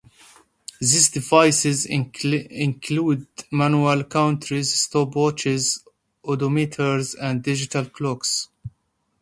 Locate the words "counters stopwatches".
4.05-5.79